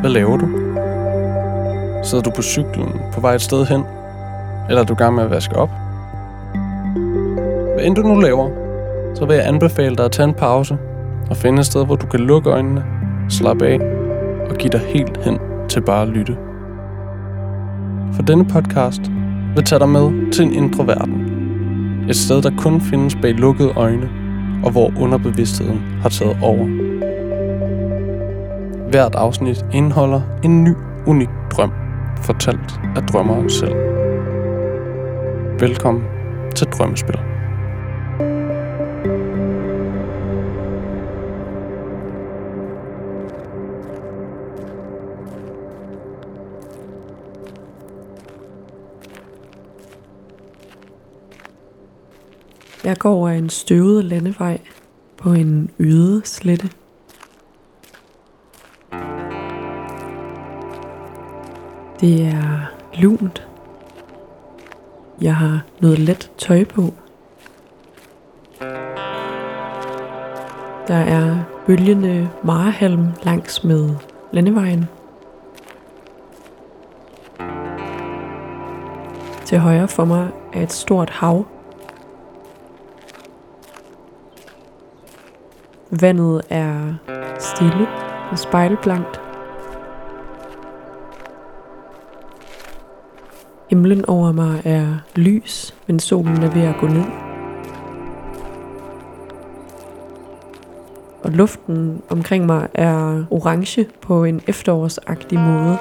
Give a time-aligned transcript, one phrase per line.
[0.00, 0.48] Hvad laver du?
[2.02, 3.82] Sidder du på cyklen på vej et sted hen?
[4.68, 5.70] Eller er du i gang med at vaske op?
[7.74, 8.50] Hvad end du nu laver,
[9.14, 10.78] så vil jeg anbefale dig at tage en pause
[11.30, 12.84] og finde et sted, hvor du kan lukke øjnene,
[13.28, 13.80] slappe af
[14.50, 16.36] og give dig helt hen til bare at lytte.
[18.12, 19.02] For denne podcast
[19.54, 21.26] vil tage dig med til en indre verden.
[22.08, 24.08] Et sted, der kun findes bag lukkede øjne,
[24.64, 26.89] og hvor underbevidstheden har taget over.
[28.90, 30.74] Hvert afsnit indeholder en ny,
[31.06, 31.72] unik drøm,
[32.22, 33.74] fortalt af drømmeren selv.
[35.60, 36.04] Velkommen
[36.56, 37.18] til Drømmespil.
[52.84, 54.60] Jeg går af en støvet landevej
[55.16, 56.79] på en øde slette.
[62.00, 63.48] Det er lunt.
[65.20, 66.82] Jeg har noget let tøj på.
[70.88, 73.90] Der er bølgende marehalm langs med
[74.32, 74.84] landevejen.
[79.44, 81.46] Til højre for mig er et stort hav
[86.00, 86.94] Vandet er
[87.38, 87.88] stille
[88.30, 89.29] og spejlblankt.
[93.70, 97.04] Himlen over mig er lys, men solen er ved at gå ned.
[101.22, 105.78] Og luften omkring mig er orange på en efterårsagtig måde.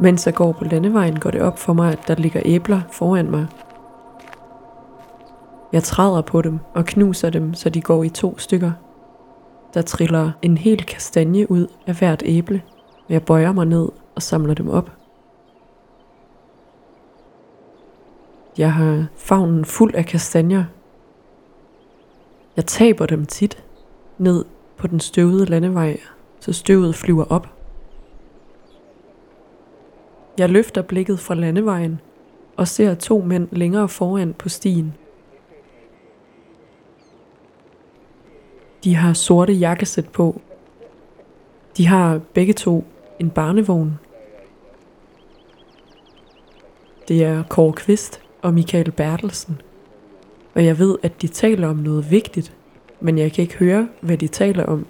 [0.00, 3.30] Mens jeg går på landevejen, går det op for mig, at der ligger æbler foran
[3.30, 3.46] mig.
[5.72, 8.72] Jeg træder på dem og knuser dem, så de går i to stykker.
[9.74, 12.62] Der triller en hel kastanje ud af hvert æble,
[13.06, 14.90] og jeg bøjer mig ned og samler dem op.
[18.58, 20.64] Jeg har favnen fuld af kastanjer.
[22.56, 23.64] Jeg taber dem tit
[24.18, 24.44] ned
[24.76, 26.00] på den støvede landevej,
[26.40, 27.48] så støvet flyver op.
[30.38, 32.00] Jeg løfter blikket fra landevejen
[32.56, 34.94] og ser to mænd længere foran på stien.
[38.84, 40.40] De har sorte jakkesæt på.
[41.76, 42.84] De har begge to
[43.20, 43.98] en barnevogn.
[47.08, 49.60] Det er Kåre Kvist og Michael Bertelsen.
[50.54, 52.56] Og jeg ved, at de taler om noget vigtigt,
[53.00, 54.86] men jeg kan ikke høre, hvad de taler om.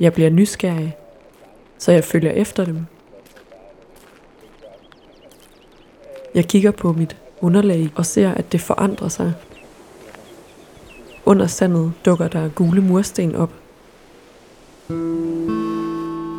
[0.00, 0.96] Jeg bliver nysgerrig
[1.78, 2.86] så jeg følger efter dem.
[6.34, 9.34] Jeg kigger på mit underlag og ser, at det forandrer sig.
[11.26, 13.50] Under sandet dukker der gule mursten op.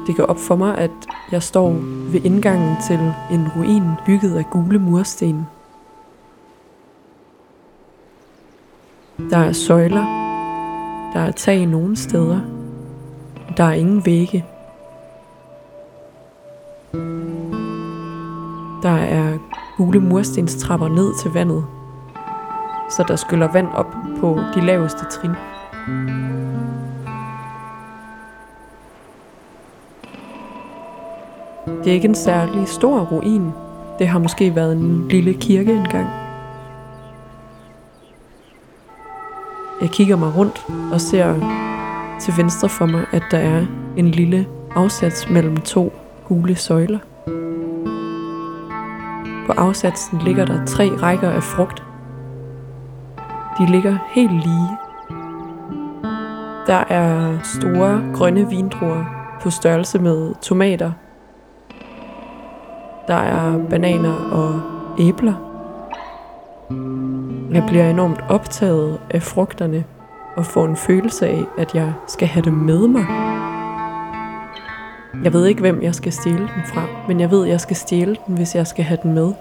[0.08, 0.92] Det går op for mig, at
[1.32, 1.72] jeg står
[2.12, 3.00] ved indgangen til
[3.32, 5.48] en ruin bygget af gule mursten.
[9.30, 10.06] Der er søjler.
[11.14, 12.40] Der er tag nogle steder.
[13.58, 14.46] Der er ingen vægge.
[18.84, 19.38] Der er
[19.78, 21.66] gule murstenstrapper ned til vandet,
[22.98, 25.32] så der skyller vand op på de laveste trin.
[31.84, 33.52] Det er ikke en særlig stor ruin.
[34.00, 36.08] Det har måske været en lille kirke engang.
[39.82, 41.34] Jeg kigger mig rundt og ser
[42.22, 43.66] til venstre for mig, at der er
[43.98, 45.94] en lille afsats mellem to
[46.28, 47.00] gule søjler.
[49.46, 51.84] På afsatsen ligger der tre rækker af frugt.
[53.60, 54.78] De ligger helt lige.
[56.68, 59.06] Der er store grønne vindruer
[59.42, 60.92] på størrelse med tomater.
[63.08, 64.62] Der er bananer og
[65.00, 65.34] æbler.
[67.52, 69.84] Jeg bliver enormt optaget af frugterne
[70.36, 73.06] og får en følelse af, at jeg skal have dem med mig.
[75.24, 77.76] Jeg ved ikke, hvem jeg skal stjæle den fra, men jeg ved, at jeg skal
[77.76, 79.34] stjæle den, hvis jeg skal have den med.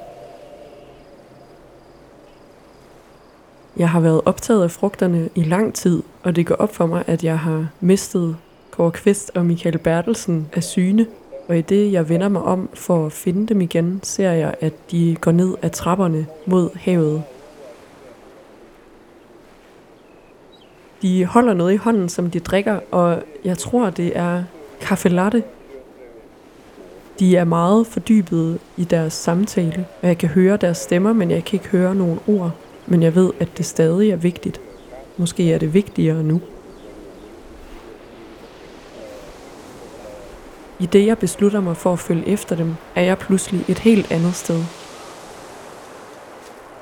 [3.76, 7.04] Jeg har været optaget af frugterne i lang tid, og det går op for mig,
[7.06, 8.36] at jeg har mistet
[8.70, 11.06] Kåre Kvist og Michael Bertelsen af syne.
[11.48, 14.72] Og i det, jeg vender mig om for at finde dem igen, ser jeg, at
[14.90, 17.22] de går ned ad trapperne mod havet.
[21.02, 24.44] De holder noget i hånden, som de drikker, og jeg tror, det er
[24.80, 25.42] kaffe latte.
[27.20, 31.44] De er meget fordybede i deres samtale, og jeg kan høre deres stemmer, men jeg
[31.44, 32.52] kan ikke høre nogen ord.
[32.86, 34.60] Men jeg ved, at det stadig er vigtigt.
[35.16, 36.40] Måske er det vigtigere nu.
[40.78, 44.12] I det jeg beslutter mig for at følge efter dem, er jeg pludselig et helt
[44.12, 44.62] andet sted.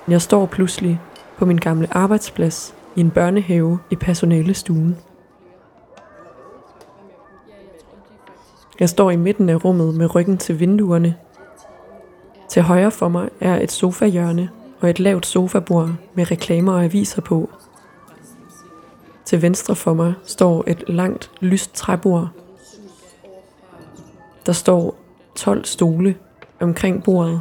[0.09, 1.01] Jeg står pludselig
[1.39, 4.97] på min gamle arbejdsplads i en børnehave i personalestuen.
[8.81, 11.15] Jeg står i midten af rummet med ryggen til vinduerne.
[12.49, 14.50] Til højre for mig er et sofahjørne
[14.85, 17.51] og et lavt sofabord med reklamer og aviser på.
[19.25, 22.29] Til venstre for mig står et langt, lyst træbord.
[24.47, 24.97] Der står
[25.35, 26.17] 12 stole
[26.61, 27.41] omkring bordet.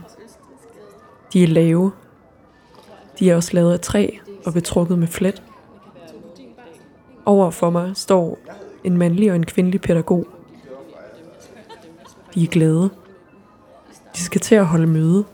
[1.34, 1.92] De er lave.
[3.19, 4.10] De er også lavet af træ
[4.45, 5.44] og betrukket med flet.
[7.25, 8.40] Over for mig står
[8.84, 10.28] en mandlig og en kvindelig pædagog.
[12.36, 12.90] De er glade.
[14.16, 15.25] De skal til at holde møde.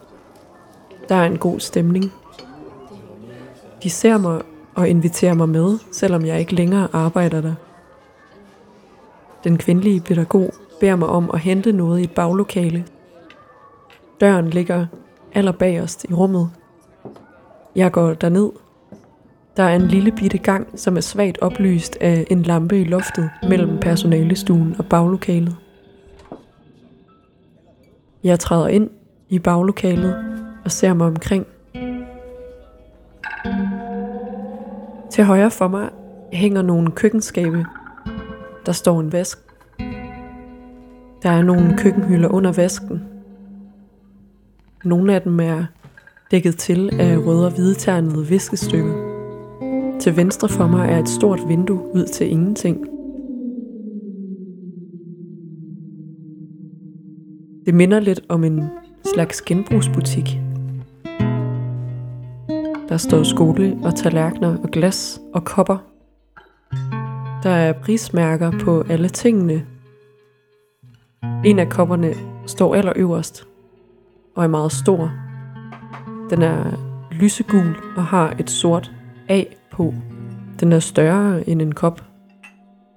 [1.09, 2.11] Der er en god stemning.
[3.83, 4.41] De ser mig
[4.75, 7.53] og inviterer mig med, selvom jeg ikke længere arbejder der.
[9.43, 12.85] Den kvindelige pædagog beder mig om at hente noget i et baglokale.
[14.21, 14.85] Døren ligger
[15.33, 16.49] allerbagerst i rummet.
[17.75, 18.49] Jeg går derned.
[19.57, 23.29] Der er en lille bitte gang, som er svagt oplyst af en lampe i loftet
[23.49, 25.55] mellem personalestuen og baglokalet.
[28.23, 28.89] Jeg træder ind
[29.29, 31.45] i baglokalet og ser mig omkring.
[35.11, 35.89] Til højre for mig
[36.33, 37.65] hænger nogle køkkenskabe.
[38.65, 39.39] Der står en vask.
[41.23, 43.03] Der er nogle køkkenhylder under vasken.
[44.83, 45.65] Nogle af dem er
[46.31, 48.93] dækket til af røde og hvide ternede viskestykker.
[49.99, 52.85] Til venstre for mig er et stort vindue ud til ingenting.
[57.65, 58.63] Det minder lidt om en
[59.13, 60.39] slags genbrugsbutik.
[62.89, 65.77] Der står skole og tallerkener og glas og kopper.
[67.43, 69.65] Der er prismærker på alle tingene.
[71.45, 72.13] En af kopperne
[72.45, 73.47] står allerøverst
[74.35, 75.11] og er meget stor.
[76.29, 76.63] Den er
[77.11, 78.91] lysegul og har et sort
[79.27, 79.93] A på.
[80.59, 82.01] Den er større end en kop.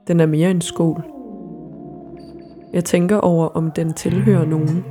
[0.08, 1.02] Den er mere en skål.
[2.72, 4.84] Jeg tænker over, om den tilhører nogen.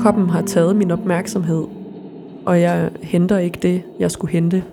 [0.00, 1.79] Koppen har taget min opmærksomhed,
[2.46, 4.64] og jeg henter ikke det, jeg skulle hente.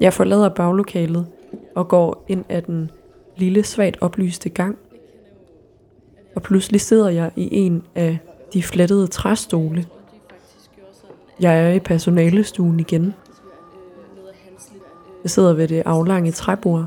[0.00, 1.26] Jeg forlader baglokalet
[1.74, 2.90] og går ind ad den
[3.36, 4.78] lille, svagt oplyste gang.
[6.34, 8.18] Og pludselig sidder jeg i en af
[8.52, 9.86] de flettede træstole.
[11.40, 13.14] Jeg er i personalestuen igen.
[15.22, 16.86] Jeg sidder ved det aflange træbord.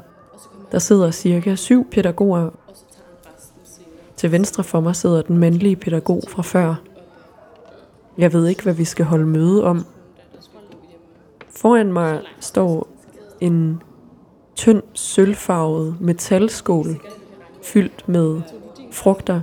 [0.71, 2.49] Der sidder cirka syv pædagoger.
[4.15, 6.75] Til venstre for mig sidder den mandlige pædagog fra før.
[8.17, 9.85] Jeg ved ikke, hvad vi skal holde møde om.
[11.49, 12.87] Foran mig står
[13.41, 13.83] en
[14.55, 17.01] tynd, sølvfarvet metalskål
[17.63, 18.41] fyldt med
[18.91, 19.41] frugter.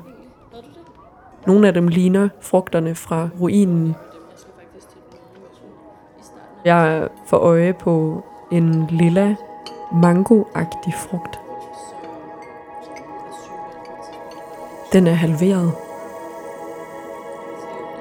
[1.46, 3.94] Nogle af dem ligner frugterne fra ruinen.
[6.64, 9.36] Jeg får øje på en lilla
[9.92, 11.38] mangoagtig frugt.
[14.92, 15.72] Den er halveret.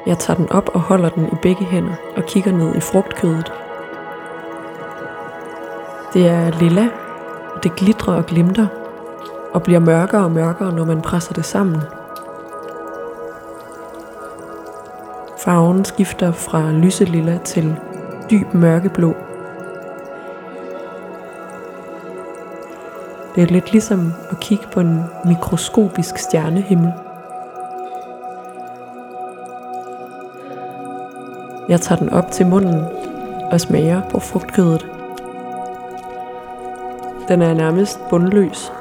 [0.05, 3.53] Jeg tager den op og holder den i begge hænder og kigger ned i frugtkødet.
[6.13, 6.89] Det er lilla,
[7.55, 8.67] og det glitrer og glimter,
[9.53, 11.81] og bliver mørkere og mørkere, når man presser det sammen.
[15.43, 17.75] Farven skifter fra lyselilla til
[18.31, 19.15] dyb mørkeblå.
[23.35, 26.93] Det er lidt ligesom at kigge på en mikroskopisk stjernehimmel.
[31.71, 32.85] Jeg tager den op til munden
[33.51, 34.85] og smager på frugtkødet.
[37.27, 38.71] Den er nærmest bundløs.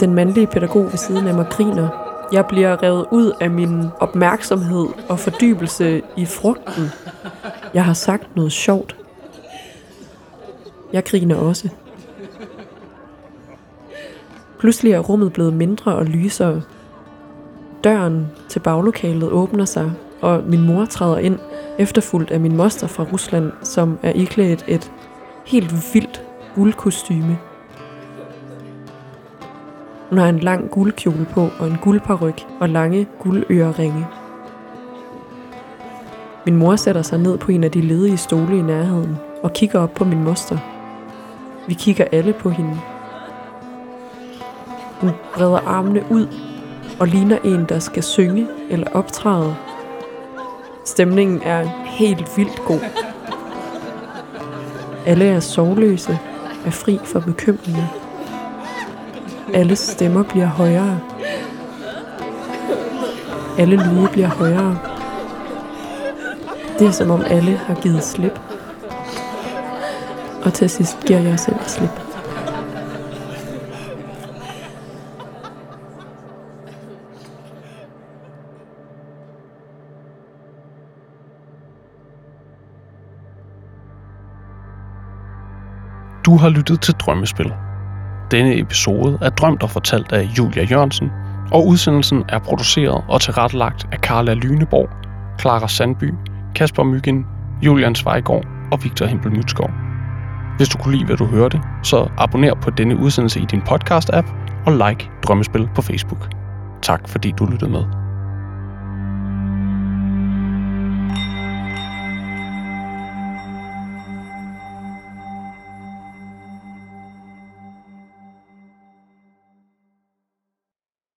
[0.00, 1.88] Den mandlige pædagog ved siden af mig griner.
[2.32, 6.84] Jeg bliver revet ud af min opmærksomhed og fordybelse i frugten.
[7.74, 8.96] Jeg har sagt noget sjovt.
[10.92, 11.68] Jeg griner også.
[14.58, 16.62] Pludselig er rummet blevet mindre og lysere.
[17.84, 21.38] Døren til baglokalet åbner sig, og min mor træder ind,
[21.78, 24.92] efterfulgt af min moster fra Rusland, som er iklædt et
[25.46, 26.22] helt vildt
[26.54, 27.38] guldkostyme.
[30.08, 34.06] Hun har en lang guldkjole på og en guldparyk og lange guldøreringe.
[36.46, 39.80] Min mor sætter sig ned på en af de ledige stole i nærheden og kigger
[39.80, 40.58] op på min moster.
[41.68, 42.80] Vi kigger alle på hende.
[45.00, 46.53] Hun breder armene ud
[47.00, 49.56] og ligner en, der skal synge eller optræde.
[50.84, 52.80] Stemningen er helt vildt god.
[55.06, 56.18] Alle er sovløse,
[56.66, 57.86] er fri for bekymringer.
[59.54, 61.00] Alle stemmer bliver højere.
[63.58, 64.78] Alle lyde bliver højere.
[66.78, 68.40] Det er som om alle har givet slip.
[70.44, 72.03] Og til sidst giver jeg selv slip.
[86.24, 87.52] Du har lyttet til Drømmespil.
[88.30, 91.10] Denne episode er drømt og fortalt af Julia Jørgensen,
[91.52, 94.88] og udsendelsen er produceret og tilrettelagt af Carla Lyneborg,
[95.40, 96.14] Clara Sandby,
[96.54, 97.26] Kasper Myggen,
[97.62, 99.70] Julian Svejgaard og Victor Hempel Mytskov.
[100.56, 104.32] Hvis du kunne lide, hvad du hørte, så abonner på denne udsendelse i din podcast-app
[104.66, 106.28] og like Drømmespil på Facebook.
[106.82, 108.03] Tak fordi du lyttede med.